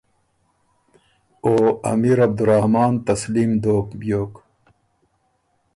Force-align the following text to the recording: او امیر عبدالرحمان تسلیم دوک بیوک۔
او 1.45 1.53
امیر 1.91 2.17
عبدالرحمان 2.27 2.93
تسلیم 3.07 3.51
دوک 3.63 3.87
بیوک۔ 3.99 4.33